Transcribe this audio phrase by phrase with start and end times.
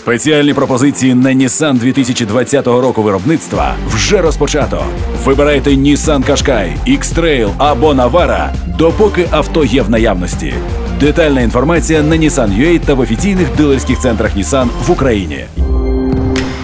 [0.00, 4.84] Спеціальні пропозиції на Nissan 2020 року виробництва вже розпочато.
[5.24, 10.54] Вибирайте Nissan Qashqai, X-Trail або Navara, допоки авто є в наявності.
[11.00, 15.44] Детальна інформація на Nissan.ua та в офіційних дилерських центрах Nissan в Україні.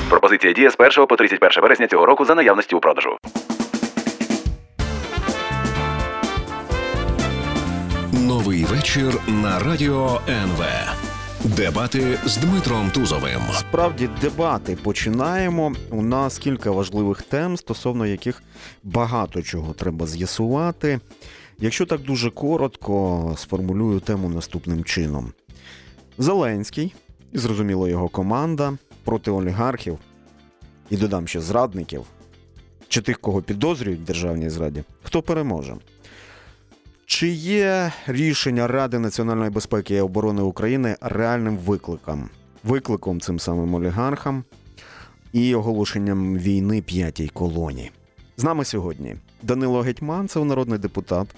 [0.08, 3.10] Пропозиція діє з 1 по 31 вересня цього року за наявності у продажу.
[8.12, 10.64] Новий вечір на радіо НВ.
[11.46, 13.40] Дебати з Дмитром Тузовим.
[13.52, 15.72] Справді дебати починаємо.
[15.90, 18.42] У нас кілька важливих тем, стосовно яких
[18.82, 21.00] багато чого треба з'ясувати.
[21.58, 25.32] Якщо так дуже коротко, сформулюю тему наступним чином:
[26.18, 26.94] Зеленський,
[27.32, 29.98] і зрозуміло його команда проти олігархів,
[30.90, 32.04] і додам ще зрадників,
[32.88, 35.76] чи тих, кого підозрюють в державній зраді, хто переможе?
[37.08, 42.28] Чи є рішення Ради національної безпеки і оборони України реальним викликом?
[42.64, 44.44] Викликом цим самим олігархам
[45.32, 47.90] і оголошенням війни п'ятій колоні?
[48.36, 51.28] З нами сьогодні Данило Гетьманцев, народний депутат,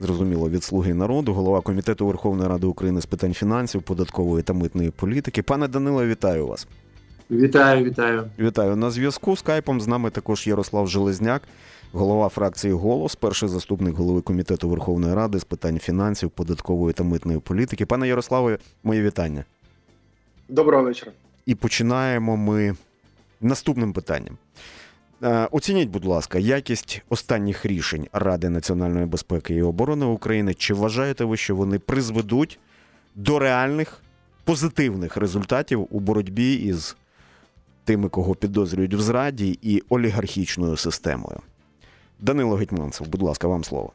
[0.00, 4.90] зрозуміло, від слуги народу, голова комітету Верховної Ради України з питань фінансів, податкової та митної
[4.90, 5.42] політики.
[5.42, 6.66] Пане Данило, вітаю вас.
[7.30, 8.30] Вітаю, вітаю.
[8.38, 9.36] Вітаю на зв'язку.
[9.36, 11.42] Скайпом з нами також Ярослав Железняк,
[11.92, 17.38] голова фракції Голос, перший заступник голови комітету Верховної Ради з питань фінансів, податкової та митної
[17.38, 17.86] політики.
[17.86, 19.44] Пане Ярославе, моє вітання.
[20.48, 21.12] Доброго вечора.
[21.46, 22.76] І починаємо ми
[23.40, 24.38] наступним питанням.
[25.22, 30.54] Е, Оцініть, будь ласка, якість останніх рішень Ради національної безпеки і оборони України.
[30.54, 32.58] Чи вважаєте ви, що вони призведуть
[33.14, 34.02] до реальних
[34.44, 36.96] позитивних результатів у боротьбі із
[37.84, 41.40] тими, кого підозрюють в зраді, і олігархічною системою?
[42.20, 43.92] Данило Гетьманцев, будь ласка, вам слово.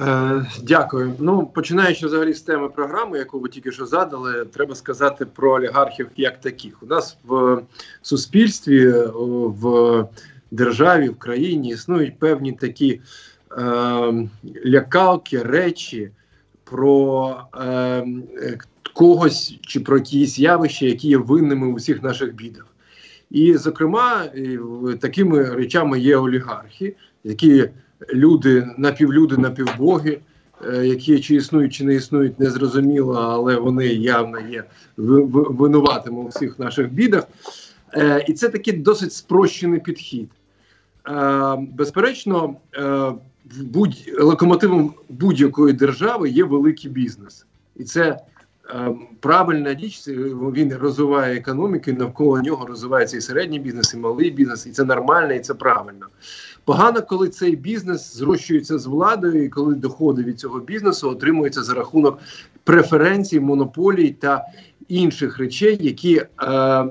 [0.00, 1.14] Е, дякую.
[1.18, 6.08] Ну, починаючи взагалі з теми програми, яку ви тільки що задали, треба сказати про олігархів
[6.16, 6.82] як таких.
[6.82, 7.62] У нас в
[8.02, 8.92] суспільстві,
[9.44, 10.04] в
[10.50, 13.00] державі, в країні існують певні такі
[13.52, 14.28] е,
[14.66, 16.10] лякалки, речі
[16.64, 18.58] про е, е,
[18.92, 22.66] когось чи про якісь явища, які є винними у всіх наших бідах.
[23.30, 24.24] І, зокрема,
[25.00, 26.96] такими речами є олігархи,
[27.28, 27.68] які
[28.14, 30.18] люди, напівлюди, напівбоги,
[30.68, 34.64] е, які чи існують, чи не існують, незрозуміло, але вони явно є
[34.96, 37.24] ви- ви- винуватими у всіх наших бідах.
[37.94, 40.28] Е, І це такий досить спрощений підхід.
[41.08, 42.54] Е, Безперечно,
[43.60, 47.46] будь локомотивом будь-якої держави є великий бізнес,
[47.76, 48.18] і це
[49.20, 50.08] правильна річ.
[50.08, 54.84] Він розвиває економіку, і навколо нього розвивається і середній бізнес, і малий бізнес, і це
[54.84, 56.06] нормально, і це правильно.
[56.68, 61.74] Погано, коли цей бізнес зрощується з владою, і коли доходи від цього бізнесу отримуються за
[61.74, 62.18] рахунок
[62.64, 64.44] преференцій, монополій та
[64.88, 66.84] інших речей, які е,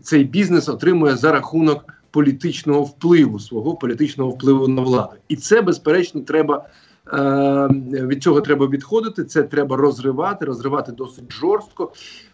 [0.00, 5.12] цей бізнес отримує за рахунок політичного впливу, свого політичного впливу на владу.
[5.28, 6.66] І це, безперечно, треба.
[7.12, 7.68] е,
[8.06, 11.92] Від цього треба відходити, це треба розривати, розривати досить жорстко,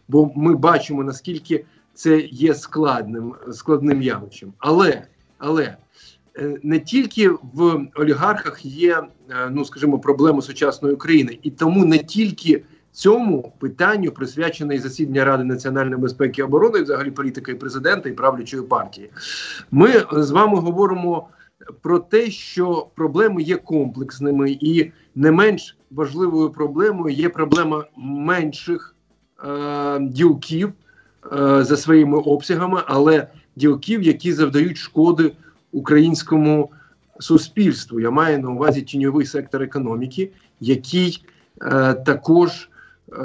[0.08, 4.52] бо ми бачимо наскільки це є складним складним явищем.
[4.58, 5.02] Але
[5.38, 5.76] але
[6.62, 12.62] не тільки в олігархах є, е, ну скажімо, проблеми сучасної України, і тому не тільки
[12.92, 18.08] цьому питанню присвячене і засідання Ради національної безпеки і оборони, і взагалі політики і президента
[18.08, 19.10] і правлячої партії.
[19.70, 21.28] Ми е, з вами говоримо
[21.82, 28.96] про те, що проблеми є комплексними, і не менш важливою проблемою є проблема менших
[29.44, 30.72] е, ділків
[31.32, 35.32] е, за своїми обсягами, але ділків, які завдають шкоди
[35.72, 36.70] українському
[37.20, 38.00] суспільству.
[38.00, 40.30] Я маю на увазі тіньовий сектор економіки,
[40.60, 41.24] який
[41.62, 42.68] е, також
[43.12, 43.22] е,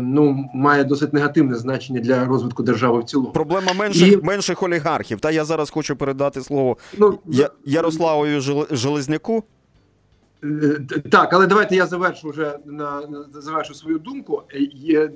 [0.00, 3.32] ну, має досить негативне значення для розвитку держави в цілому.
[3.32, 5.20] Проблема менших, І- менших олігархів.
[5.20, 9.44] Та я зараз хочу передати слово Ну, Я, Ярославові Жел- Железняку.
[10.44, 10.80] Е,
[11.10, 13.02] Так, але давайте я завершу вже на,
[13.34, 14.42] завершу свою думку.
[14.54, 15.10] Е, Є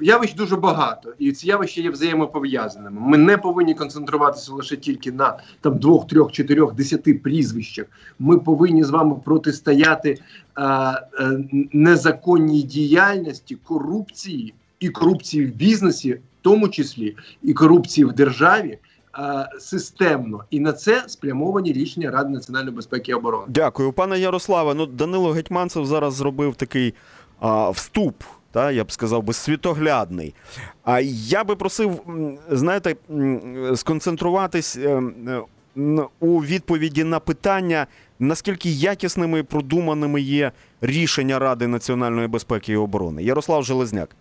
[0.00, 3.00] явищ дуже багато, і ці явища є взаємопов'язаними.
[3.00, 7.86] Ми не повинні концентруватися лише тільки на там двох, трьох, чотирьох, десяти прізвищах.
[8.18, 11.00] Ми повинні з вами протистояти е, е,
[11.72, 18.78] незаконній діяльності, корупції і корупції в бізнесі, в тому числі і корупції в державі.
[19.18, 23.44] Е, Системно і на це спрямовані рішення Ради національної безпеки і оборони.
[23.48, 24.74] Дякую, пане Ярославе.
[24.74, 26.94] Ну, Данило Гетьманцев зараз зробив такий
[27.40, 28.22] а, вступ,
[28.52, 30.34] та, я б сказав би, світоглядний.
[30.84, 32.00] А я би просив,
[32.50, 32.96] знаєте,
[33.74, 35.42] сконцентруватись е, е,
[36.20, 37.86] у відповіді на питання,
[38.18, 43.22] наскільки якісними і продуманими є рішення Ради національної безпеки і оборони.
[43.22, 44.16] Ярослав Железняк.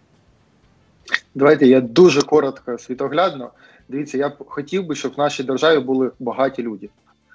[1.35, 3.51] Давайте я дуже коротко світоглядно.
[3.89, 6.89] Дивіться, я б хотів би, щоб в нашій державі були багаті люди.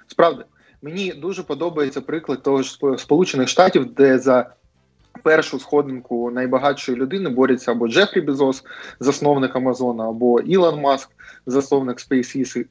[0.07, 0.43] Справді,
[0.81, 4.53] мені дуже подобається приклад того ж Сполучених Штатів, де за
[5.23, 8.63] першу сходинку найбагатшої людини борються або Джефрі Безос,
[8.99, 11.09] засновник Амазона, або Ілон Маск,
[11.45, 12.65] засновник SpaceX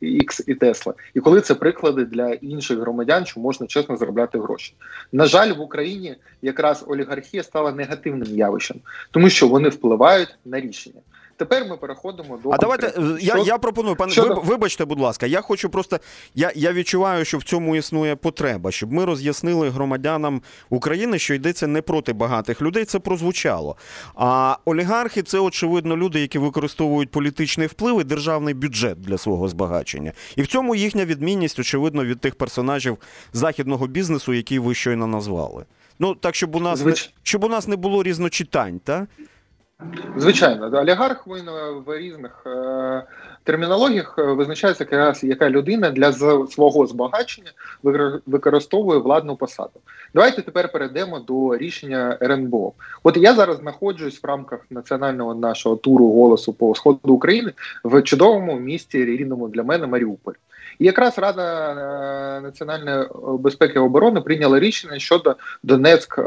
[0.46, 0.92] і Tesla.
[1.14, 4.74] І коли це приклади для інших громадян, що можна чесно заробляти гроші.
[5.12, 8.76] На жаль, в Україні якраз олігархія стала негативним явищем,
[9.10, 11.00] тому що вони впливають на рішення.
[11.48, 14.40] Тепер ми переходимо до а давайте е, я я пропоную, пане Щодо...
[14.40, 15.26] вибачте, будь ласка.
[15.26, 16.00] Я хочу просто
[16.34, 21.66] я я відчуваю, що в цьому існує потреба, щоб ми роз'яснили громадянам України, що йдеться
[21.66, 22.84] не проти багатих людей.
[22.84, 23.76] Це прозвучало.
[24.14, 30.12] А олігархи це очевидно люди, які використовують політичний вплив і державний бюджет для свого збагачення.
[30.36, 32.98] І в цьому їхня відмінність, очевидно, від тих персонажів
[33.32, 35.64] західного бізнесу, які ви щойно назвали.
[35.98, 37.06] Ну так, щоб у нас Звич...
[37.06, 39.08] не щоб у нас не було різночитань, так?
[40.16, 41.50] Звичайно, олігарх він
[41.86, 43.02] в різних е,
[43.44, 46.12] термінологіях е, визначається якраз яка людина для
[46.46, 47.52] свого збагачення
[48.26, 49.80] використовує владну посаду.
[50.14, 52.72] Давайте тепер перейдемо до рішення РНБО.
[53.02, 57.52] От я зараз знаходжусь в рамках національного нашого туру голосу по сходу України
[57.84, 60.34] в чудовому місті рідному для мене Маріуполь.
[60.78, 63.06] І якраз Рада е, національної
[63.38, 66.22] безпеки і оборони прийняла рішення щодо Донецьк е,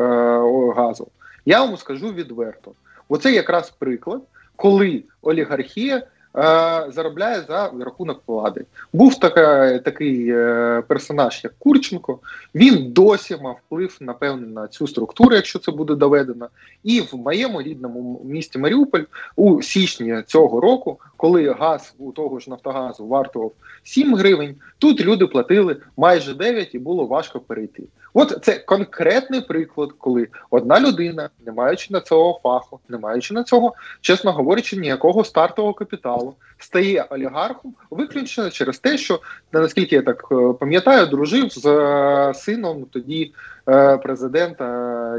[0.75, 1.07] газу.
[1.45, 2.71] Я вам скажу відверто.
[3.09, 4.21] Оце якраз приклад,
[4.55, 6.03] коли олігархія
[6.37, 8.65] Е, заробляє за рахунок влади.
[8.93, 12.19] Був така, такий е, персонаж, як Курченко.
[12.55, 16.49] Він досі мав вплив, напевно, на цю структуру, якщо це буде доведено.
[16.83, 19.03] І в моєму рідному місті Маріуполь
[19.35, 23.51] у січні цього року, коли газ у того ж Нафтогазу вартував
[23.83, 27.83] 7 гривень, тут люди платили майже 9 і було важко перейти.
[28.17, 33.43] От це конкретний приклад, коли одна людина, не маючи на цього фаху, не маючи на
[33.43, 39.19] цього, чесно говорячи, ніякого стартового капіталу, стає олігархом виключно через те, що
[39.53, 43.33] наскільки я так е, пам'ятаю, дружив з е, сином тоді
[43.69, 44.65] е, президента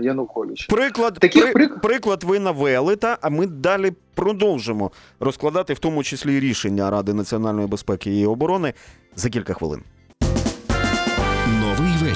[0.03, 0.67] Януковича.
[0.75, 4.91] Приклад Таких при, приклад ви навели, та а ми далі продовжимо
[5.21, 8.75] розкладати в тому числі рішення Ради національної безпеки і оборони
[9.17, 9.83] за кілька хвилин.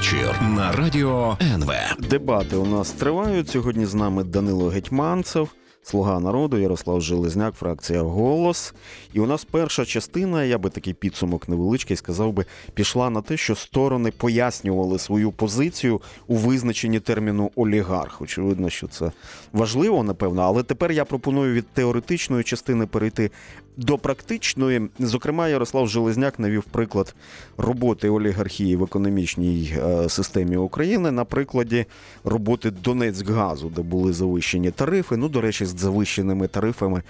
[0.01, 1.71] Вечір на радіо НВ.
[2.09, 3.49] Дебати у нас тривають.
[3.49, 5.49] Сьогодні з нами Данило Гетьманцев,
[5.83, 8.73] Слуга народу, Ярослав Железняк, фракція Голос.
[9.13, 13.37] І у нас перша частина, я би такий підсумок невеличкий, сказав би, пішла на те,
[13.37, 18.21] що сторони пояснювали свою позицію у визначенні терміну олігарх.
[18.21, 19.11] Очевидно, що це
[19.53, 20.41] важливо, напевно.
[20.41, 23.31] Але тепер я пропоную від теоретичної частини перейти
[23.77, 27.15] до практичної, зокрема, Ярослав Железняк навів приклад
[27.57, 31.85] роботи олігархії в економічній е, системі України на прикладі
[32.23, 35.17] роботи Донецькгазу, де були завищені тарифи.
[35.17, 37.01] Ну, до речі, з завищеними тарифами.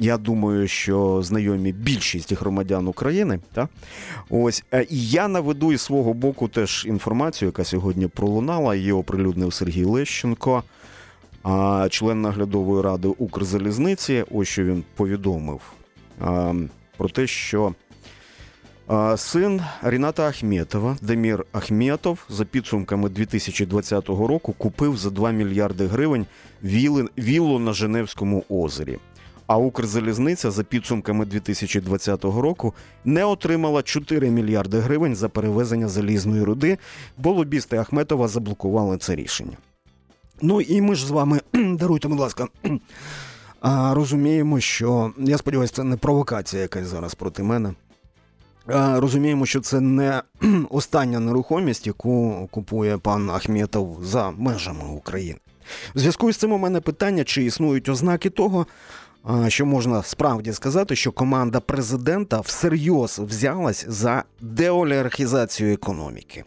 [0.00, 3.38] Я думаю, що знайомі більшість громадян України.
[3.52, 3.68] Та?
[4.30, 8.74] Ось е, і я наведу із свого боку теж інформацію, яка сьогодні пролунала.
[8.74, 10.62] Її оприлюднив Сергій Лещенко,
[11.90, 14.24] член наглядової ради Укрзалізниці.
[14.30, 15.60] Ось що він повідомив
[16.96, 17.74] про те, що
[19.16, 26.26] син Ріната Ахметова, Демір Ахметов, за підсумками 2020 року купив за 2 мільярди гривень
[27.18, 28.98] віллу на Женевському озері.
[29.46, 32.74] А Укрзалізниця за підсумками 2020 року
[33.04, 36.78] не отримала 4 мільярди гривень за перевезення залізної руди,
[37.18, 39.56] бо лобісти Ахметова заблокували це рішення.
[40.42, 42.46] Ну і ми ж з вами даруйте, будь ласка,
[43.90, 47.74] розуміємо, що я сподіваюся, це не провокація якась зараз проти мене.
[48.96, 50.22] Розуміємо, що це не
[50.70, 55.38] остання нерухомість, яку купує пан Ахметов за межами України.
[55.94, 58.66] В зв'язку з цим у мене питання, чи існують ознаки того,
[59.48, 66.44] що можна справді сказати, що команда президента всерйоз взялась за деолігархізацію економіки.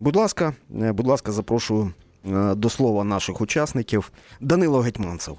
[0.00, 1.92] Будь ласка, е, будь ласка, запрошую
[2.26, 5.38] е, до слова наших учасників Данило Гетьманцев.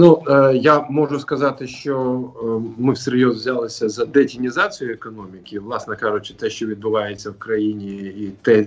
[0.00, 6.34] Ну е, я можу сказати, що е, ми всерйоз взялися за детінізацію економіки, власне кажучи,
[6.34, 8.66] те, що відбувається в країні, і те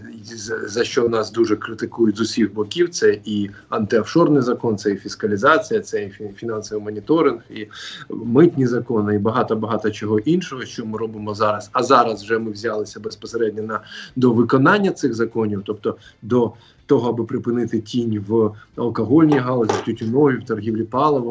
[0.65, 5.79] за що нас дуже критикують з усіх боків, це і антиофшорний закон, це і фіскалізація,
[5.79, 7.67] це і фінансовий моніторинг, і
[8.09, 11.69] митні закони, і багато багато чого іншого, що ми робимо зараз.
[11.73, 13.79] А зараз вже ми взялися безпосередньо на
[14.15, 16.53] до виконання цих законів, тобто до
[16.85, 21.22] того, аби припинити тінь в алкогольній галузі, тютюнові, в торгівлі паливом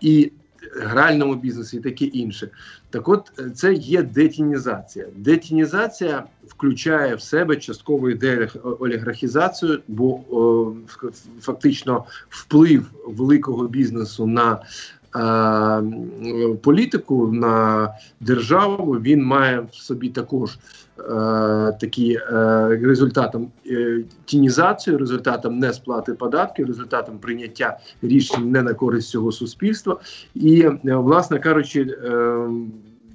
[0.00, 0.32] і
[0.76, 2.48] гральному бізнесі, і таке інше.
[2.90, 5.06] Так, от це є детінізація.
[5.16, 8.08] Детінізація включає в себе частково
[8.80, 10.74] олігархізацію, бо о,
[11.40, 14.58] фактично вплив великого бізнесу на е,
[16.62, 17.88] політику на
[18.20, 20.58] державу, він має в собі також
[20.98, 21.02] е,
[21.80, 29.32] такі е, результатом е, тінізацію, результатом несплати податків, результатом прийняття рішень не на користь цього
[29.32, 30.00] суспільства.
[30.34, 32.48] І, е, власне кажучи, е,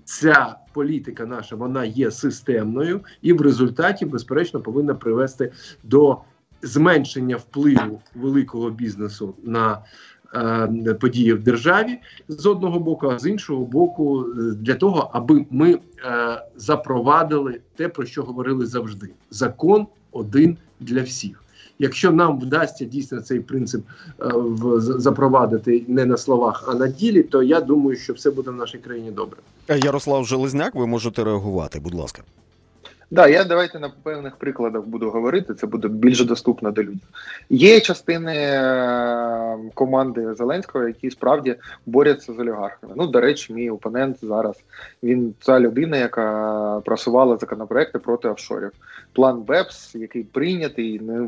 [0.06, 5.52] ця політика наша вона є системною і в результаті, безперечно, повинна привести
[5.84, 6.18] до
[6.62, 9.80] зменшення впливу великого бізнесу на е,
[11.00, 15.72] події в державі з одного боку, а з іншого боку, е, для того, аби ми
[15.74, 15.80] е,
[16.56, 21.44] запровадили те, про що говорили завжди: закон один для всіх.
[21.80, 23.82] Якщо нам вдасться дійсно цей принцип
[24.22, 28.52] е, в, запровадити не на словах, а на ділі, то я думаю, що все буде
[28.52, 29.38] в нашій країні добре.
[29.68, 32.24] Е, Ярослав Железняк, ви можете реагувати, будь ласка.
[33.12, 35.54] Да, я давайте на певних прикладах буду говорити.
[35.54, 37.00] Це буде більш доступно до людей.
[37.50, 42.94] Є частини е, команди Зеленського, які справді борються з олігархами.
[42.96, 44.56] Ну, до речі, мій опонент зараз
[45.04, 48.72] він та людина, яка просувала законопроекти проти офшорів.
[49.14, 51.28] План БЕПС, який прийнятий, не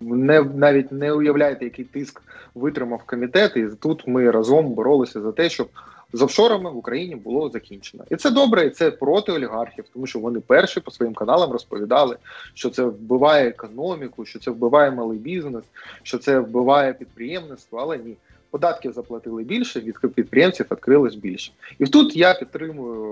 [0.00, 2.22] не навіть не уявляєте, який тиск
[2.54, 5.68] витримав комітет, і тут ми разом боролися за те, щоб
[6.12, 10.18] з офшорами в Україні було закінчено, і це добре, і це проти олігархів, тому що
[10.18, 12.16] вони перші по своїм каналам розповідали,
[12.54, 15.64] що це вбиває економіку, що це вбиває малий бізнес,
[16.02, 18.16] що це вбиває підприємництво, але ні.
[18.50, 21.52] Податків заплатили більше, від підприємців відкрилось більше.
[21.78, 23.04] І тут я підтримую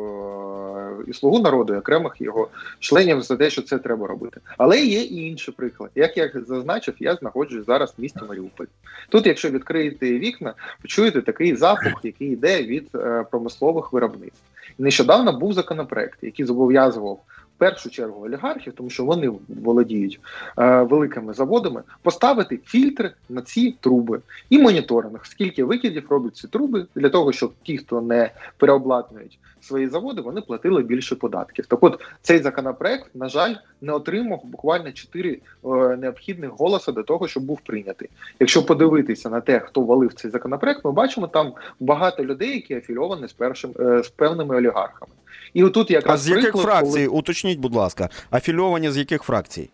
[0.76, 4.40] е, і слугу народу, і окремих його членів за те, що це треба робити.
[4.58, 5.90] Але є і інший приклад.
[5.94, 8.66] Як я зазначив, я знаходжусь зараз в місті Маріуполь.
[9.08, 14.42] Тут, якщо відкриєте вікна, почуєте такий запах, який йде від е, промислових виробництв.
[14.78, 17.20] Нещодавно був законопроект, який зобов'язував
[17.58, 20.20] першу чергу олігархів, тому що вони володіють
[20.58, 26.86] е, великими заводами, поставити фільтри на ці труби і моніторинг, скільки викидів роблять ці труби
[26.94, 31.66] для того, щоб ті, хто не переобладнують свої заводи, вони платили більше податків.
[31.66, 35.30] Так, от цей законопроект, на жаль, не отримав буквально 4
[35.64, 38.08] е, необхідних голоси до того, щоб був прийнятий.
[38.40, 43.28] Якщо подивитися на те, хто валив цей законопроект, ми бачимо там багато людей, які афільовані
[43.28, 45.12] з першим е, з певними олігархами.
[45.54, 47.06] І отут якраз а з яких приклад, фракцій?
[47.06, 47.08] коли...
[47.48, 49.70] Уточніть, будь ласка, афільовані з яких фракцій?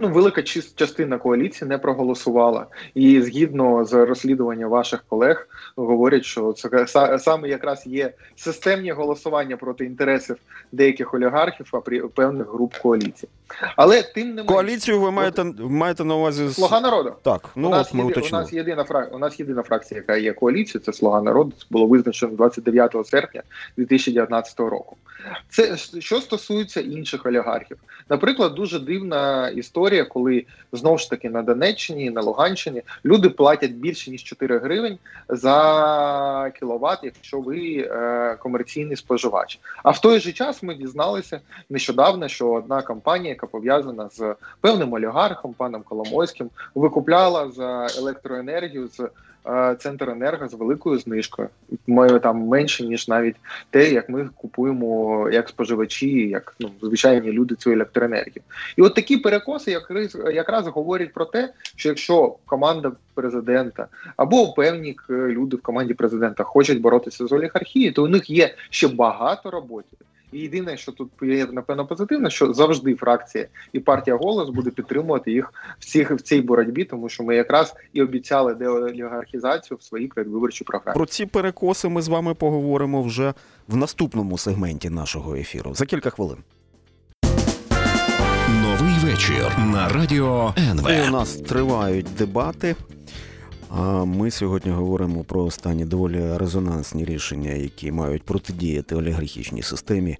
[0.00, 0.42] Ну, велика
[0.76, 6.86] частина коаліції не проголосувала, і згідно з розслідуванням ваших колег, говорять, що це
[7.18, 10.36] саме якраз є системні голосування проти інтересів
[10.72, 13.30] деяких олігархів, а при певних груп коаліції.
[13.76, 17.12] Але тим не коаліцію ви маєте маєте на увазі слуга народу.
[17.22, 19.14] Так, ну у нас от ми є, у нас єдина фрак...
[19.14, 21.52] у нас єдина фракція, яка є коаліцією, це слуга народу.
[21.58, 23.42] Це було визначено 29 серпня
[23.76, 24.96] 2019 року.
[25.48, 27.76] Це що стосується інших олігархів,
[28.10, 34.10] наприклад, дуже дивна історія, коли знову ж таки на Донеччині, на Луганщині люди платять більше
[34.10, 39.60] ніж 4 гривень за кіловат, якщо ви е, комерційний споживач.
[39.82, 41.40] А в той же час ми дізналися
[41.70, 49.08] нещодавно, що одна компанія, яка пов'язана з певним олігархом, паном Коломойським, викупляла за електроенергію з
[49.78, 51.48] Центренерго з великою знижкою.
[51.86, 53.36] Ми там менше ніж навіть
[53.70, 58.42] те, як ми купуємо як споживачі, як ну звичайні люди цю електроенергію.
[58.76, 63.86] І от такі перекоси, якраз, якраз говорять про те, що якщо команда президента
[64.16, 68.88] або певні люди в команді президента хочуть боротися з олігархією, то у них є ще
[68.88, 69.96] багато роботи.
[70.32, 75.32] І єдине, що тут є напевно позитивно, що завжди фракція і партія голос буде підтримувати
[75.32, 80.08] їх в цих в цій боротьбі, тому що ми якраз і обіцяли деолігархізацію в своїй
[80.08, 80.94] передвиборчій програмі.
[80.94, 83.34] Про ці перекоси ми з вами поговоримо вже
[83.68, 86.38] в наступному сегменті нашого ефіру за кілька хвилин.
[88.62, 90.90] Новий вечір на радіо НВ.
[90.90, 92.76] І у нас тривають дебати.
[93.70, 100.18] А ми сьогодні говоримо про останні доволі резонансні рішення, які мають протидіяти олігархічній системі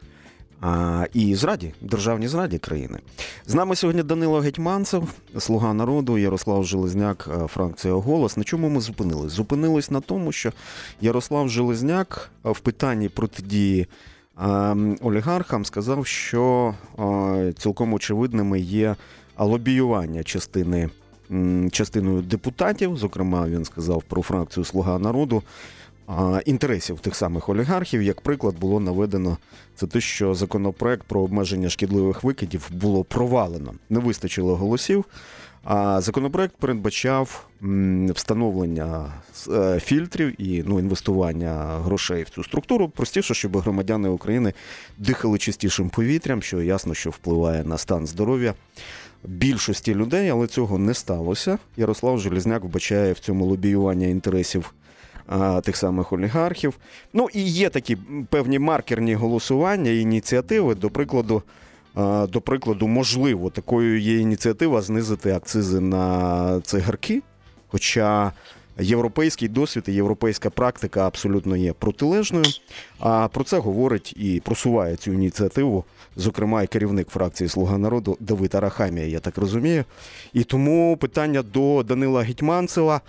[0.60, 2.98] а, і зраді, державній зраді країни.
[3.46, 8.36] З нами сьогодні Данило Гетьманцев, слуга народу, Ярослав Железняк, фракція Голос.
[8.36, 9.32] На чому ми зупинились?
[9.32, 10.52] Зупинились на тому, що
[11.00, 13.86] Ярослав Железняк в питанні протидії
[15.00, 16.74] олігархам сказав, що
[17.58, 18.96] цілком очевидними є
[19.38, 20.90] лобіювання частини
[21.72, 25.42] частиною депутатів, зокрема, він сказав про фракцію Слуга народу.
[26.44, 29.38] Інтересів тих самих олігархів, як приклад, було наведено
[29.74, 33.74] це те, що законопроект про обмеження шкідливих викидів було провалено.
[33.90, 35.04] Не вистачило голосів.
[35.68, 37.46] А законопроект передбачав
[38.14, 39.12] встановлення
[39.48, 42.88] е, фільтрів і ну, інвестування грошей в цю структуру.
[42.88, 44.52] Простіше, щоб громадяни України
[44.98, 48.54] дихали чистішим повітрям, що ясно, що впливає на стан здоров'я
[49.24, 51.58] більшості людей, але цього не сталося.
[51.76, 54.74] Ярослав Желізняк вбачає в цьому лобіювання інтересів
[55.62, 56.74] тих самих олігархів.
[57.12, 57.96] Ну і є такі
[58.30, 60.74] певні маркерні голосування ініціативи.
[60.74, 61.42] До прикладу,
[62.28, 67.22] до прикладу, можливо, такою є ініціатива знизити акцизи на цигарки.
[67.68, 68.32] Хоча
[68.78, 72.44] європейський досвід і європейська практика абсолютно є протилежною.
[72.98, 75.84] А про це говорить і просуває цю ініціативу,
[76.16, 79.84] зокрема, і керівник фракції Слуга народу Давид Арахамія, я так розумію.
[80.32, 83.00] І тому питання до Данила Гетьманцева.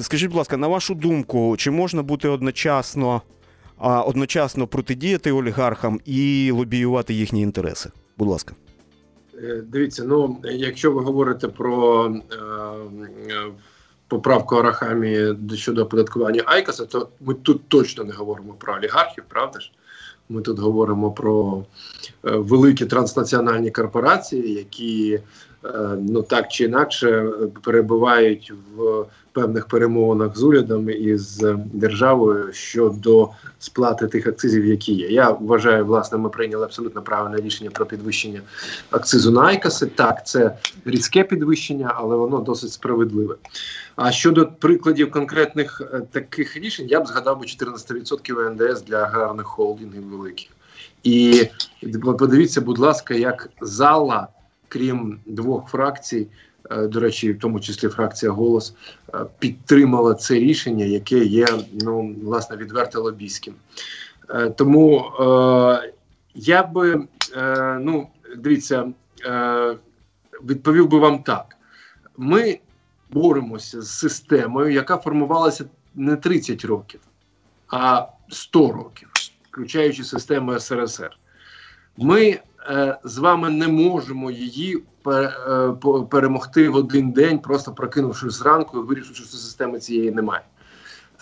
[0.00, 3.22] Скажіть, будь ласка, на вашу думку, чи можна бути одночасно,
[3.78, 7.90] одночасно протидіяти олігархам і лобіювати їхні інтереси?
[8.18, 8.54] Будь ласка.
[9.42, 13.52] Е, Дивіться, ну якщо ви говорите про е, е,
[14.10, 19.72] поправку Арахамі щодо оподаткування Айкоса, то ми тут точно не говоримо про олігархів, правда ж?
[20.28, 21.64] Ми тут говоримо про
[22.24, 25.20] е, великі транснаціональні корпорації, які
[25.98, 27.30] ну так чи інакше
[27.62, 35.08] перебувають в певних перемовинах з урядом і з державою щодо сплати тих акцизів, які є.
[35.08, 38.40] Я вважаю, власне, ми прийняли абсолютно правильне рішення про підвищення
[38.90, 39.86] акцизу на Айкоси.
[39.86, 43.34] Так, це різке підвищення, але воно досить справедливе.
[43.96, 49.46] А щодо прикладів конкретних е, таких рішень, я б згадав би 14% НДС для аграрних
[49.46, 50.48] холдингів великих.
[51.02, 51.48] І
[52.18, 54.28] подивіться, будь ласка, як зала,
[54.70, 56.26] крім двох фракцій,
[56.70, 58.74] е, до речі, в тому числі фракція голос,
[59.14, 63.54] е, підтримала це рішення, яке є ну власне відверто лобійським.
[64.30, 65.92] Е, Тому е,
[66.34, 68.92] я би е, ну дивіться,
[69.24, 69.76] е,
[70.44, 71.56] відповів би вам так:
[72.16, 72.58] ми
[73.10, 77.00] боремося з системою, яка формувалася не 30 років,
[77.68, 79.08] а 100 років,
[79.50, 81.18] включаючи систему СРСР.
[81.96, 82.40] Ми
[83.04, 85.32] з вами не можемо її е,
[86.10, 90.42] перемогти в один день, просто прокинувшись зранку і вирішивши, що системи цієї немає.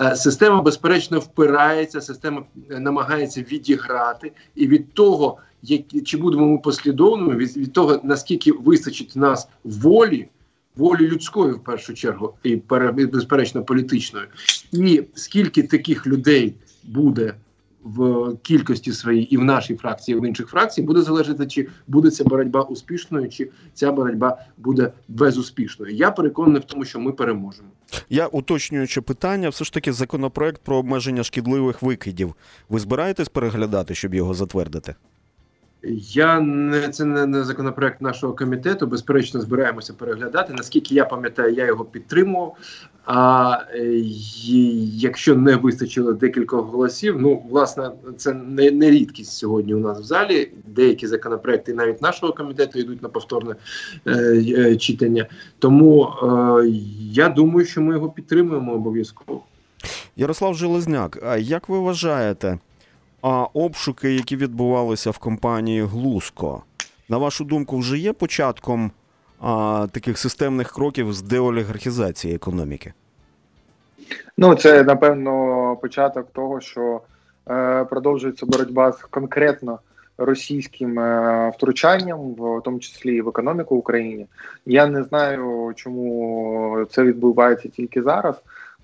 [0.01, 6.59] Е, Система, безперечно, впирається, система е, намагається відіграти, і від того, як, чи будемо ми
[6.59, 10.29] послідовними, від, від того, наскільки вистачить нас волі,
[10.77, 12.57] волі людської в першу чергу, і,
[13.13, 14.27] безперечно політичної,
[14.73, 17.35] і скільки таких людей буде
[17.85, 22.11] в кількості своїй і в нашій фракції, і в інших фракцій, буде залежати, чи буде
[22.11, 25.95] ця боротьба успішною, чи ця боротьба буде безуспішною.
[25.95, 27.69] Я переконаний в тому, що ми переможемо.
[28.11, 32.35] Я уточнюючи питання, все ж таки законопроект про обмеження шкідливих викидів.
[32.69, 34.95] Ви збираєтесь переглядати, щоб його затвердити?
[36.13, 38.87] Я не це не, не законопроект нашого комітету.
[38.87, 40.53] Безперечно, збираємося переглядати.
[40.53, 42.57] Наскільки я пам'ятаю, я його підтримував.
[43.05, 43.85] А е,
[44.95, 50.03] якщо не вистачило декількох голосів, ну власне це не, не рідкість сьогодні у нас в
[50.03, 50.51] залі.
[50.67, 53.55] Деякі законопроекти навіть нашого комітету йдуть на повторне
[54.07, 54.13] е,
[54.59, 55.27] е, читання.
[55.59, 56.67] Тому е,
[57.13, 59.43] я думаю, що ми його підтримуємо обов'язково.
[60.17, 62.59] Ярослав Железняк, а як ви вважаєте,
[63.23, 66.63] а обшуки, які відбувалися в компанії Глузко,
[67.09, 68.91] на вашу думку, вже є початком
[69.41, 72.93] а, таких системних кроків з деолігархізації економіки?
[74.37, 77.01] Ну, це напевно початок того, що
[77.51, 79.79] е, продовжується боротьба з конкретно
[80.19, 84.27] російським е, втручанням, в тому числі і в економіку в Україні.
[84.67, 88.35] Я не знаю, чому це відбувається тільки зараз.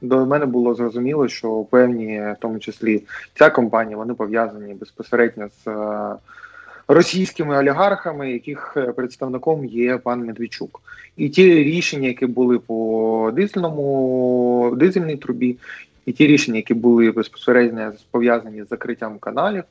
[0.05, 3.03] До мене було зрозуміло, що певні, в тому числі
[3.35, 6.17] ця компанія, вони пов'язані безпосередньо з е,
[6.89, 10.81] російськими олігархами, яких е, представником є пан Медведчук.
[11.17, 15.57] І ті рішення, які були по дизельному дизельній трубі,
[16.07, 19.65] і ті рішення, які були безпосередньо пов'язані з закриттям каналів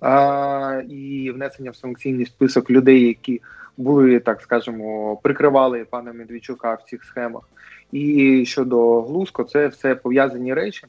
[0.00, 3.40] а, і внесення в санкційний список людей, які
[3.76, 7.42] були, так скажемо, прикривали пана Медведчука в цих схемах.
[7.92, 10.86] І щодо Глузко, це все пов'язані речі.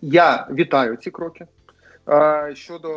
[0.00, 1.46] Я вітаю ці кроки.
[2.54, 2.88] Щодо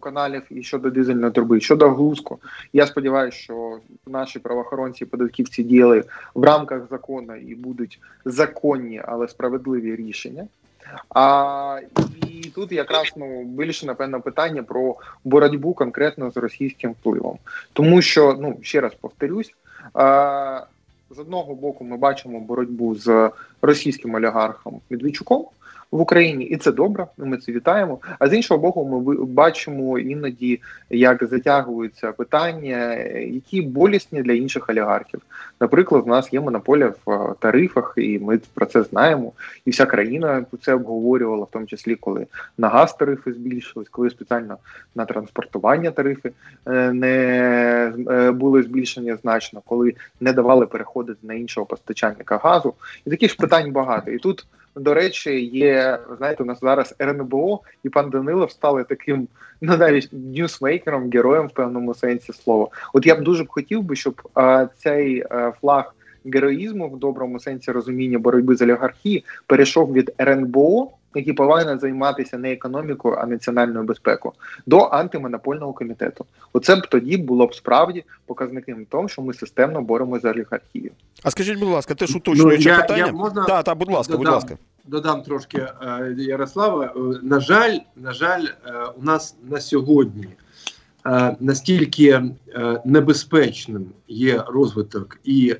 [0.00, 2.38] каналів і щодо дизельної труби, щодо глузку,
[2.72, 9.28] я сподіваюся, що наші правоохоронці і податківці діяли в рамках закону і будуть законні, але
[9.28, 10.46] справедливі рішення.
[11.14, 11.80] А
[12.30, 17.38] і тут якраз ну більше напевно питання про боротьбу конкретно з російським впливом,
[17.72, 19.54] тому що ну ще раз повторюсь.
[21.10, 23.30] З одного боку, ми бачимо боротьбу з
[23.62, 25.46] російським олігархом Медведчуком
[25.90, 27.06] в Україні, і це добре.
[27.18, 27.98] Ми це вітаємо.
[28.18, 35.20] А з іншого боку, ми бачимо іноді, як затягуються питання, які болісні для інших олігархів.
[35.60, 39.32] Наприклад, у нас є монополія в е, тарифах, і ми про це знаємо.
[39.64, 42.26] І вся країна це обговорювала, в тому числі коли
[42.58, 44.56] на газ тарифи збільшились, коли спеціально
[44.94, 46.32] на транспортування тарифи
[46.66, 47.16] е, не
[48.08, 52.74] е, були збільшені значно, коли не давали переходити на іншого постачальника газу.
[53.06, 54.10] І таких ж питань багато.
[54.10, 59.28] І тут до речі, є знаєте, у нас зараз РНБО і пан Данилов стали таким
[59.60, 62.68] ну навіть ньюсмейкером, героєм в певному сенсі слова.
[62.94, 67.40] От я б дуже б хотів би, щоб а, цей а, флаг героїзму в доброму
[67.40, 73.84] сенсі розуміння боротьби з олігархії перейшов від РНБО, який повинен займатися не економікою, а національною
[73.86, 74.34] безпекою,
[74.66, 76.24] до антимонопольного комітету.
[76.52, 80.90] Оце б тоді було б справді показником того, що ми системно боремося з олігархією.
[81.22, 83.06] А скажіть, будь ласка, теж уточнюючи Ну, я- питання?
[83.06, 84.56] я можна Так, так, будь ласка, будь ласка.
[84.84, 86.84] Додам трошки е, Ярослава.
[86.96, 90.28] Е, На жаль, на жаль, е, у нас на сьогодні
[91.40, 92.22] настільки
[92.84, 95.56] небезпечним є розвиток і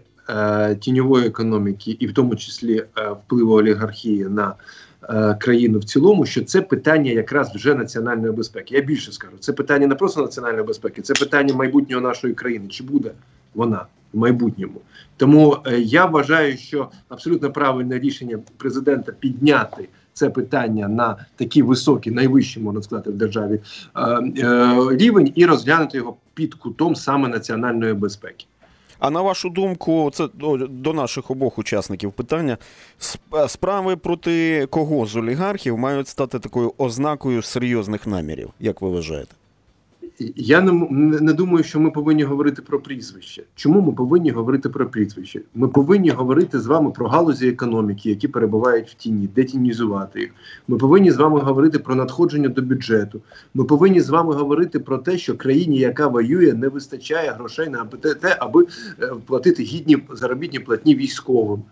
[0.81, 4.55] тіньової економіки, і в тому числі впливу олігархії на
[5.03, 8.75] е, країну в цілому, що це питання якраз вже національної безпеки.
[8.75, 12.69] Я більше скажу, це питання не просто національної безпеки, це питання майбутнього нашої країни.
[12.69, 13.11] Чи буде
[13.55, 14.81] вона в майбутньому?
[15.17, 22.13] Тому е, я вважаю, що абсолютно правильне рішення президента підняти це питання на такий високий,
[22.13, 23.61] найвищий, можна сказати, в державі
[23.97, 28.47] е, е, рівень і розглянути його під кутом саме національної безпеки.
[28.99, 30.29] А на вашу думку, це
[30.69, 32.59] до, наших обох учасників питання.
[33.49, 39.38] Справи проти кого з олігархів мають стати такою ознакою серйозних намірів, як ви вважаєте?
[40.37, 40.73] Я не,
[41.21, 43.43] не думаю, що ми повинні говорити про прізвище.
[43.55, 45.41] Чому ми повинні говорити про прізвище?
[45.55, 50.31] Ми повинні говорити з вами про галузі економіки, які перебувають в тіні, детінізувати їх.
[50.69, 53.21] Ми повинні з вами говорити про надходження до бюджету.
[53.55, 57.85] Ми повинні з вами говорити про те, що країні, яка воює, не вистачає грошей на
[57.85, 58.67] те- те, аби
[59.03, 61.63] е, платити гідні заробітні платні військовим.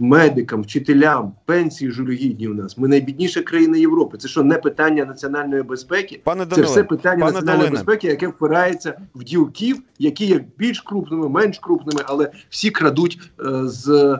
[0.00, 2.78] Медикам, вчителям, пенсії жалюгідні у нас.
[2.78, 4.18] Ми найбідніша країна Європи.
[4.18, 6.20] Це що не питання національної безпеки?
[6.24, 7.84] Пане Це все питання пане національної Даниле.
[7.84, 13.68] безпеки, яке впирається в ділків, які є більш крупними, менш крупними, але всі крадуть е,
[13.68, 14.18] з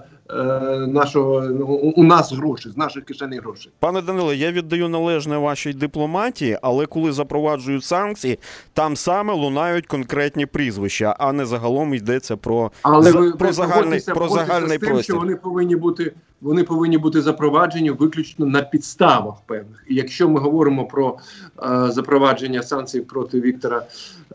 [0.86, 1.66] нашого ну,
[1.96, 3.70] у, нас гроші, з наших кишеней гроші.
[3.78, 8.38] Пане Даниле, я віддаю належне вашій дипломатії, але коли запроваджують санкції,
[8.72, 13.52] там саме лунають конкретні прізвища, а не загалом йдеться про, Але за- ви про ви
[13.52, 15.04] загальний, про загальний тим, простір.
[15.04, 16.12] що вони повинні бути.
[16.40, 19.84] Вони повинні бути запроваджені виключно на підставах певних.
[19.88, 21.18] І якщо ми говоримо про
[21.62, 23.82] е, запровадження санкцій проти Віктора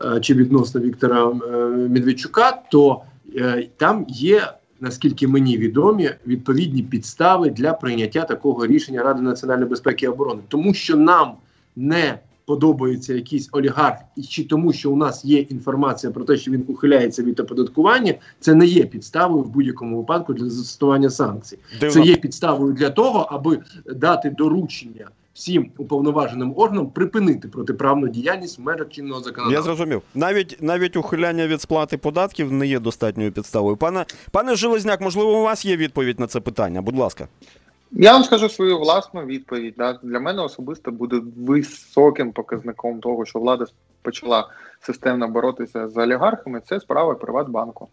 [0.04, 3.02] е, чи відносно Віктора е, Медведчука, то
[3.36, 10.04] е, там є, наскільки мені відомі, відповідні підстави для прийняття такого рішення Ради національної безпеки
[10.04, 11.32] і оборони, тому що нам
[11.76, 16.50] не подобається якийсь олігарх, і чи тому, що у нас є інформація про те, що
[16.50, 21.58] він ухиляється від оподаткування, це не є підставою в будь-якому випадку для застосування санкцій.
[21.80, 21.94] Дивно.
[21.94, 23.58] Це є підставою для того, аби
[23.94, 25.08] дати доручення
[25.40, 29.62] всім уповноваженим органам припинити протиправну діяльність в межах чинного Я законодавства.
[29.62, 30.02] зрозумів.
[30.14, 33.76] Навіть навіть ухиляння від сплати податків не є достатньою підставою.
[33.76, 36.82] Пане пане Железняк, можливо, у вас є відповідь на це питання?
[36.82, 37.28] Будь ласка.
[37.92, 39.74] Я вам скажу свою власну відповідь.
[39.78, 39.98] Да.
[40.02, 43.66] Для мене особисто буде високим показником того, що влада
[44.02, 44.48] почала
[44.80, 46.60] системно боротися з олігархами.
[46.68, 47.88] Це справа Приватбанку.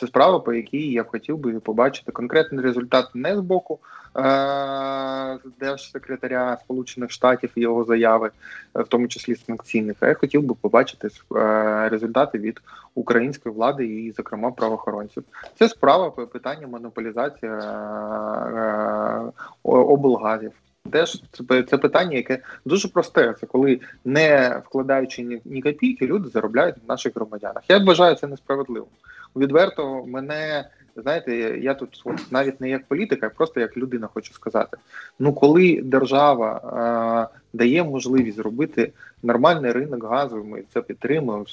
[0.00, 3.78] Це справа, по якій я б хотів би побачити конкретний результат не з боку
[4.16, 8.30] е- держсекретаря Сполучених Штатів і його заяви,
[8.76, 9.96] е, в тому числі санкційних.
[10.00, 12.60] А я хотів би побачити е- результати від
[12.94, 15.24] української влади і, зокрема, правоохоронців.
[15.58, 19.32] Це справа по питання монополізації е- е-
[19.62, 20.52] облгазів.
[20.90, 21.22] Теж
[21.68, 23.34] це, питання, яке дуже просте.
[23.40, 27.62] Це коли не вкладаючи ні, ні копійки, люди заробляють на наших громадянах.
[27.68, 28.86] Я вважаю це несправедливо.
[29.36, 30.64] Відверто мене
[30.96, 34.76] знаєте, я тут от, навіть не як політика, а просто як людина хочу сказати.
[35.18, 41.46] Ну, коли держава е, дає можливість зробити нормальний ринок газу, ми це підтримуємо,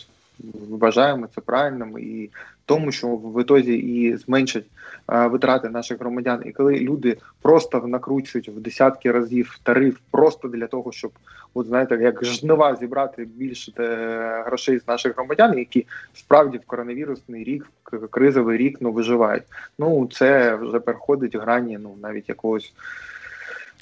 [0.70, 2.30] вважаємо це правильним і
[2.66, 4.66] тому, що в ітозі і зменшать
[5.12, 10.68] е, витрати наших громадян, і коли люди просто накручують в десятки разів тариф просто для
[10.68, 11.12] того, щоб
[11.54, 17.44] от знаєте, як жнива зібрати більше е, грошей з наших громадян, які справді в коронавірусний
[17.44, 17.72] рік,
[18.10, 19.44] кризовий рік ну виживають.
[19.80, 22.74] Ну це вже переходить грані, ну навіть якогось.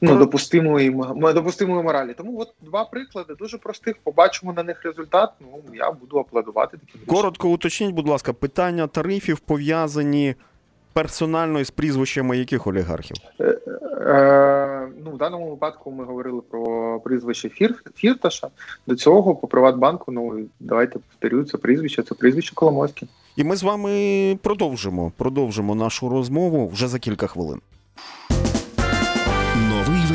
[0.01, 2.13] Ну, Коро- допустимої допустимої моралі.
[2.13, 3.95] Тому от два приклади дуже простих.
[4.03, 5.29] Побачимо на них результат.
[5.41, 7.05] Ну я буду аплодувати рішенням.
[7.07, 10.35] Коротко уточніть, будь ласка, питання тарифів пов'язані
[10.93, 13.17] персонально із прізвищами яких олігархів?
[13.41, 18.47] Е, ну, в даному випадку ми говорили про прізвище Фір, Фірташа.
[18.87, 23.05] До цього по Приватбанку, ну давайте повторюю, це прізвище, це прізвище Коломойське.
[23.35, 27.61] І ми з вами продовжимо, продовжимо нашу розмову вже за кілька хвилин.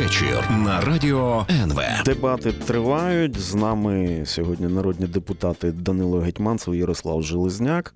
[0.06, 1.80] Вечір на радіо НВ.
[2.04, 3.40] Дебати тривають.
[3.40, 7.94] З нами сьогодні народні депутати Данило Гетьманцев Ярослав Железняк.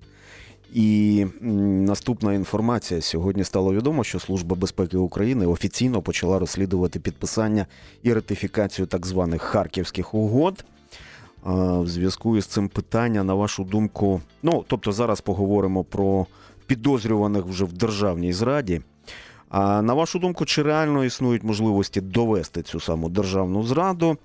[0.73, 7.65] І наступна інформація сьогодні стало відомо, що Служба безпеки України офіційно почала розслідувати підписання
[8.03, 10.65] і ратифікацію так званих харківських угод.
[11.43, 16.25] В зв'язку із цим питання, на вашу думку, ну тобто зараз поговоримо про
[16.65, 18.81] підозрюваних вже в державній зраді.
[19.51, 24.17] А на вашу думку, чи реально існують можливості довести цю саму державну зраду?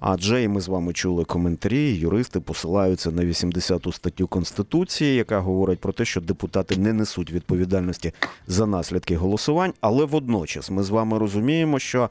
[0.00, 5.80] Адже і ми з вами чули коментарі, юристи посилаються на 80-ту статтю Конституції, яка говорить
[5.80, 8.12] про те, що депутати не несуть відповідальності
[8.46, 9.72] за наслідки голосувань.
[9.80, 12.10] Але водночас ми з вами розуміємо, що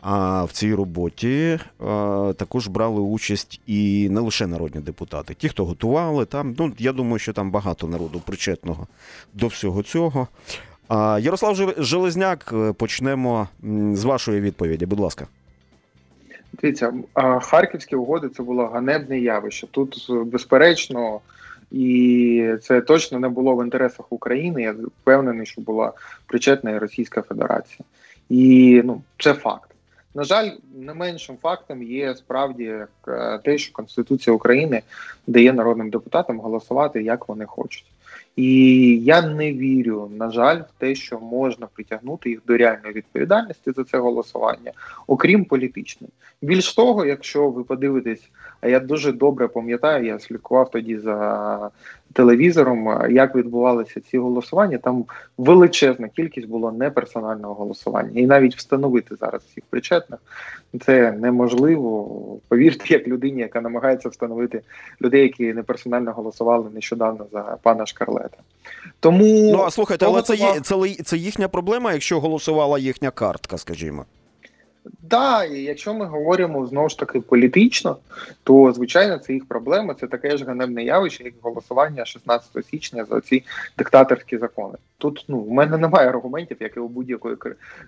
[0.00, 5.64] а, в цій роботі а, також брали участь і не лише народні депутати, ті, хто
[5.64, 6.54] готували там.
[6.58, 8.86] Ну я думаю, що там багато народу причетного
[9.34, 10.28] до всього цього.
[11.20, 13.48] Ярослав Железняк, е, почнемо
[13.92, 14.86] з вашої відповіді.
[14.86, 15.26] Будь ласка.
[16.52, 16.92] Дивіться,
[17.42, 19.66] харківські угоди це було ганебне явище.
[19.70, 21.20] Тут безперечно,
[21.70, 24.62] і це точно не було в інтересах України.
[24.62, 25.92] Я впевнений, що була
[26.26, 27.78] причетна і Російська Федерація.
[28.28, 29.70] І ну, це факт.
[30.14, 32.74] На жаль, не меншим фактом є справді
[33.08, 34.82] е, те, що Конституція України
[35.26, 37.84] дає народним депутатам голосувати як вони хочуть.
[38.36, 38.56] І
[39.04, 43.84] я не вірю, на жаль, в те, що можна притягнути їх до реальної відповідальності за
[43.84, 44.72] це голосування,
[45.06, 46.12] окрім політичної.
[46.42, 51.70] Більш того, якщо ви подивитесь, а я дуже добре пам'ятаю, я слідкував тоді за
[52.14, 54.78] телевізором, як відбувалися ці голосування.
[54.78, 55.04] Там
[55.38, 60.20] величезна кількість було неперсонального голосування, і навіть встановити зараз всіх причетних
[60.80, 62.08] це неможливо.
[62.48, 64.60] Повірте, як людині, яка намагається встановити
[65.02, 68.38] людей, які неперсонально голосували нещодавно за пана Шкарлета.
[69.00, 73.58] Тому Ну а слухайте, але це, є, це, це їхня проблема, якщо голосувала їхня картка,
[73.58, 74.04] скажімо.
[75.02, 77.96] Да, і якщо ми говоримо знову ж таки політично,
[78.42, 79.94] то звичайно це їх проблема.
[79.94, 83.44] Це таке ж ганебне явище, як голосування 16 січня за ці
[83.78, 84.74] диктаторські закони.
[84.98, 87.36] Тут ну в мене немає аргументів, як і у будь-якої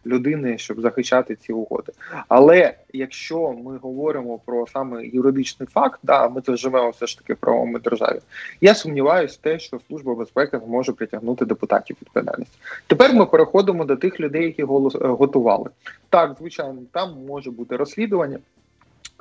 [0.06, 1.92] людини, щоб захищати ці угоди.
[2.28, 7.35] Але якщо ми говоримо про саме юридичний факт, да, ми тут живемо все ж таки
[7.35, 8.20] в правовому державі.
[8.61, 12.59] Я сумніваюся те, що служба безпеки зможе притягнути депутатів відповідальності.
[12.87, 15.70] Тепер ми переходимо до тих людей, які голос е, готували.
[16.11, 18.38] Так, звичайно, там може бути розслідування.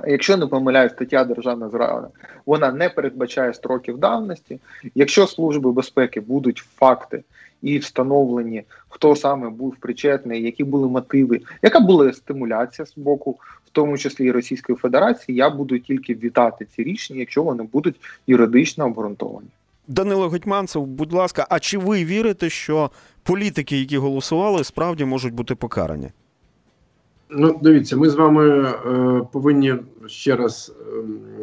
[0.08, 2.08] Якщо не помиляю, стаття державна зрада
[2.46, 4.60] вона не передбачає строків давності.
[4.96, 7.24] Якщо служби безпеки будуть факти
[7.62, 13.32] і встановлені, хто саме був причетний, які були мотиви, яка була стимуляція з боку,
[13.66, 17.96] в тому числі і Російської Федерації, я буду тільки вітати ці рішення, якщо вони будуть
[18.28, 19.48] юридично обґрунтовані.
[19.88, 22.92] Данило Гетьманцев, будь ласка, а чи ви вірите, що
[23.24, 26.10] політики, які голосували, справді можуть бути покарані?
[27.30, 29.76] Ну, дивіться, ми з вами е, повинні
[30.08, 30.74] ще раз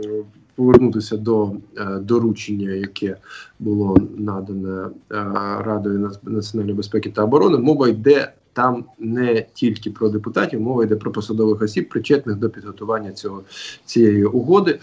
[0.04, 0.08] е,
[0.54, 3.16] повернутися до е, доручення, яке
[3.58, 4.90] було надане е,
[5.60, 7.58] Радою нац- національної безпеки та оборони.
[7.58, 13.12] Мова йде там не тільки про депутатів, мова йде про посадових осіб, причетних до підготування
[13.12, 13.42] цього
[13.84, 14.78] цієї угоди.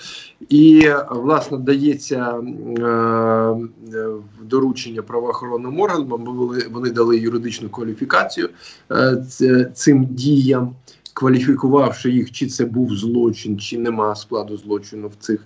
[0.50, 3.56] І власне дається е,
[4.44, 6.08] доручення правоохоронним органам,
[6.72, 8.50] вони дали юридичну кваліфікацію
[8.92, 10.76] е, цим діям
[11.20, 15.40] кваліфікувавши їх, чи це був злочин, чи нема складу злочину в цих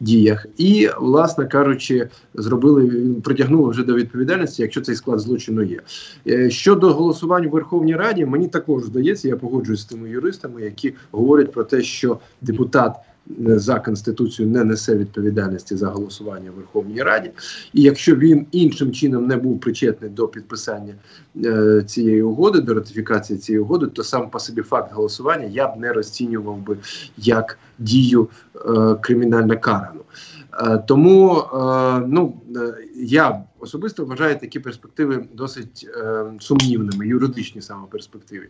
[0.00, 5.80] діях, і, власне кажучи, зробили притягнули вже до відповідальності, якщо цей склад злочину є.
[6.26, 10.94] Е, Щодо голосувань в Верховній Раді, мені також здається, я погоджуюсь з тими юристами, які
[11.10, 12.96] говорять про те, що депутат.
[13.48, 17.30] Е, За конституцією не несе відповідальності за голосування в Верховній Раді,
[17.72, 20.94] і якщо він іншим чином не був причетний до підписання
[21.44, 25.80] е, цієї угоди, до ратифікації цієї угоди, то сам по собі факт голосування я б
[25.80, 26.76] не розцінював би
[27.16, 30.00] як дію е, кримінально карану.
[30.58, 31.46] Е, тому е,
[32.08, 35.88] ну е, я особисто вважаю такі перспективи досить
[36.40, 38.48] сумнівними, юридичні саме перспективи,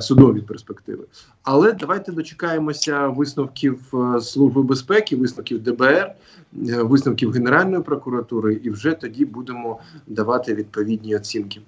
[0.00, 1.04] судові перспективи.
[1.42, 6.14] Але давайте дочекаємося висновків Служби безпеки, висновків ДБР,
[6.62, 11.60] висновків Генеральної прокуратури, і вже тоді будемо давати відповідні оцінки.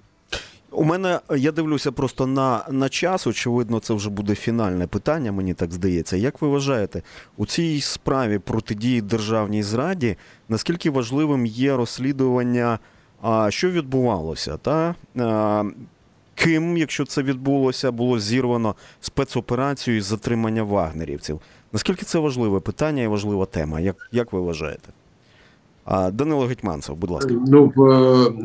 [0.75, 3.27] У мене я дивлюся просто на, на час.
[3.27, 6.17] Очевидно, це вже буде фінальне питання, мені так здається.
[6.17, 7.01] Як ви вважаєте,
[7.37, 10.17] у цій справі протидії державній зраді
[10.49, 12.79] наскільки важливим є розслідування,
[13.21, 14.57] а, що відбувалося?
[14.57, 14.95] Та?
[15.19, 15.63] А,
[16.35, 21.41] ким, якщо це відбулося, було зірвано спецоперацію із затримання вагнерівців?
[21.73, 23.79] Наскільки це важливе питання і важлива тема?
[23.79, 24.89] Як, як ви вважаєте?
[25.87, 27.33] Данило Гетьманцев, будь ласка.
[27.47, 27.73] Ну,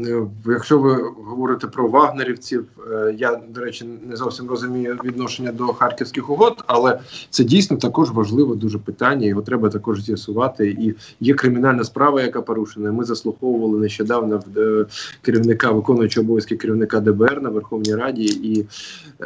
[0.07, 5.66] е, якщо ви говорите про вагнерівців, е, я, до речі, не зовсім розумію відношення до
[5.66, 7.00] харківських угод, але
[7.31, 9.26] це дійсно також важливе дуже питання.
[9.26, 10.68] Його треба також з'ясувати.
[10.68, 12.92] І є кримінальна справа, яка порушена.
[12.92, 14.87] Ми заслуховували нещодавно е,
[15.22, 18.66] керівника, виконуючого обов'язки керівника ДБР на Верховній Раді, і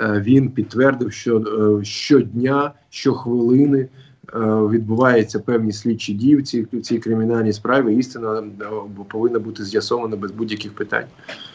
[0.03, 3.89] він підтвердив, що щодня, щохвилини.
[4.35, 4.39] Е,
[4.71, 7.97] Відбуваються певні слідчі дії в цій, в цій кримінальній справі.
[7.97, 8.65] Істина е,
[9.09, 11.07] повинна бути з'ясована без будь-яких питань.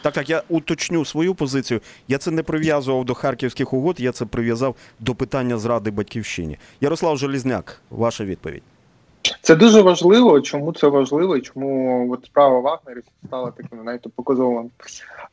[0.02, 1.80] Так, так, я уточню свою позицію.
[2.08, 6.58] Я це не прив'язував до харківських угод, я це прив'язав до питання зради батьківщині.
[6.80, 8.62] Ярослав Желізняк, ваша відповідь.
[9.42, 10.40] Це дуже важливо.
[10.40, 14.70] Чому це важливо і чому от справа Вагнерів стала таким знаєте, показовим?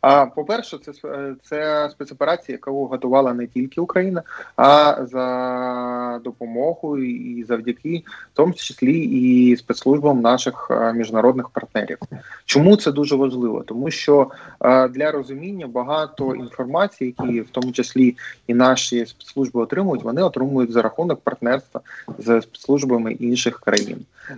[0.02, 4.24] А по-перше, це с- це спецоперація, яку готувала не тільки Україна,
[4.56, 11.98] а за допомогою і завдяки, в тому числі і спецслужбам наших е, міжнародних партнерів.
[12.46, 13.64] Чому це дуже важливо?
[13.66, 14.28] Тому що
[14.62, 18.16] е, для розуміння багато інформації, які в тому числі
[18.48, 21.82] і наші спецслужби отримують, вони отримують за рахунок партнерства
[22.18, 23.77] з спецслужбами інших країн.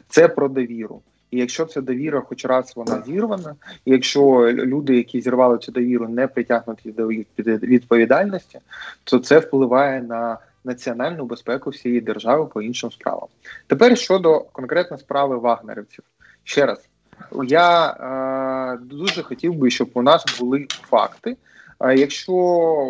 [0.08, 1.02] Це про довіру.
[1.32, 6.08] І якщо ця довіра, хоч раз вона зірвана, і якщо люди, які зірвали цю довіру,
[6.08, 7.08] не притягнуті до
[7.48, 8.60] відповідальності,
[9.04, 13.28] то це впливає на національну безпеку всієї держави по іншим справам.
[13.68, 16.04] Тепер щодо конкретно справи вагнерівців,
[16.44, 16.80] ще раз
[17.44, 21.38] я е, дуже хотів би, щоб у нас були факти.
[21.80, 22.34] А якщо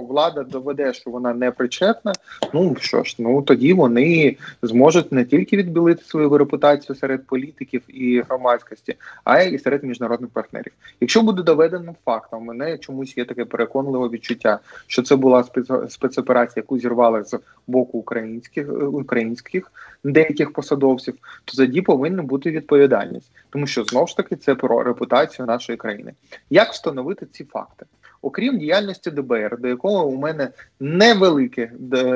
[0.09, 2.13] влада доведе, що вона не причетна,
[2.53, 8.21] ну що ж, ну тоді вони зможуть не тільки відбілити свою репутацію серед політиків і
[8.21, 10.73] громадськості, а й серед міжнародних партнерів.
[11.01, 15.89] Якщо буде доведеним фактом, у мене чомусь є таке переконливе відчуття, що це була спец-
[15.89, 19.71] спецоперація, яку зірвали з боку українських українських
[20.03, 25.45] деяких посадовців, то тоді повинна бути відповідальність, тому що знов ж таки це про репутацію
[25.45, 26.13] нашої країни.
[26.49, 27.85] Як встановити ці факти?
[28.21, 31.71] Окрім діяльності ДБР, до якого у мене невелике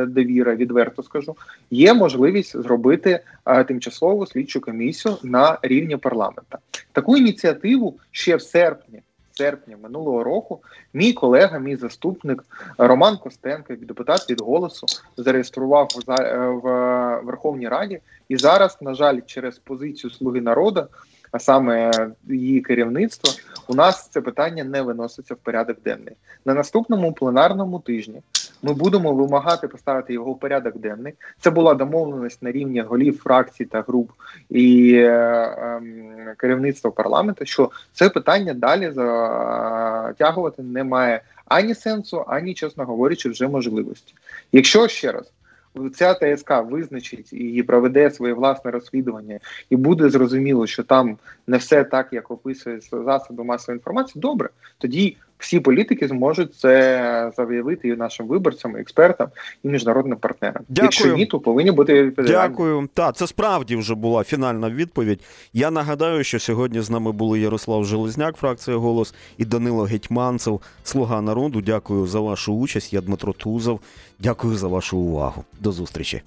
[0.08, 1.36] довіра, відверто скажу,
[1.72, 3.20] є можливість зробити
[3.68, 6.58] тимчасову слідчу комісію на рівні парламента.
[6.92, 9.02] Таку ініціативу ще в серпні.
[9.34, 10.60] в Серпні минулого року
[10.94, 12.44] мій колега, мій заступник
[12.78, 14.88] Роман Костенко, депутат від голосу,
[15.18, 16.62] зареєстрував за- в
[17.26, 20.88] Верховній Раді, і зараз, на жаль, через позицію Слуги народу,
[21.34, 21.92] а саме
[22.30, 23.34] її керівництво,
[23.68, 26.16] у нас це питання не виноситься в порядок денний.
[26.46, 28.22] На наступному пленарному тижні
[28.64, 31.14] ми будемо вимагати поставити його в порядок денний.
[31.40, 34.12] Це була домовленість на рівні голів фракцій та груп
[34.50, 42.86] і е, ем, керівництва парламенту, що це питання далі затягувати немає ані сенсу, ані, чесно
[42.86, 44.14] говорячи, вже можливості.
[44.52, 45.32] Якщо ще раз.
[45.96, 51.84] Ця ТСК визначить і проведе своє власне розслідування, і буде зрозуміло, що там не все
[51.84, 54.22] так, як описує засоби масової інформації.
[54.22, 59.28] Добре, тоді всі політики зможуть це заявити і нашим виборцям, і експертам
[59.64, 60.64] і міжнародним партнерам.
[60.70, 60.86] Дякую.
[60.86, 62.48] Якщо ні, то повинні бути відповідальні.
[62.48, 62.90] Дякую.
[62.94, 65.22] Так, це справді вже була фінальна відповідь.
[65.54, 71.22] Я нагадаю, що сьогодні з нами були Ярослав Железняк, фракція Голос, і Данило Гетьманцев, Слуга
[71.22, 71.62] народу.
[71.62, 72.94] Дякую за вашу участь.
[72.94, 73.80] Я Дмитро Тузов.
[74.20, 75.44] Дякую за вашу увагу.
[75.60, 76.22] До зустрічі.